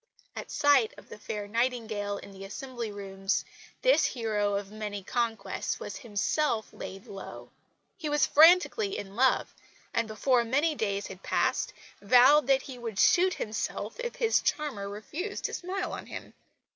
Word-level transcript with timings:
At 0.35 0.49
sight 0.49 0.95
of 0.97 1.09
the 1.09 1.19
fair 1.19 1.47
Nightingale 1.47 2.17
in 2.17 2.31
the 2.31 2.43
Assembly 2.43 2.91
Rooms 2.91 3.45
this 3.83 4.03
hero 4.03 4.55
of 4.55 4.71
many 4.71 5.03
conquests 5.03 5.79
was 5.79 5.97
himself 5.97 6.73
laid 6.73 7.05
low. 7.05 7.51
He 7.99 8.09
was 8.09 8.25
frantically 8.25 8.97
in 8.97 9.15
love, 9.15 9.53
and 9.93 10.07
before 10.07 10.43
many 10.43 10.73
days 10.73 11.05
had 11.05 11.21
passed 11.21 11.71
vowed 12.01 12.47
that 12.47 12.63
he 12.63 12.79
would 12.79 12.97
shoot 12.97 13.35
himself 13.35 13.99
if 13.99 14.15
his 14.15 14.41
charmer 14.41 14.89
refused 14.89 15.43
to 15.43 15.53
smile 15.53 15.91
on 15.93 16.07
him. 16.07 16.33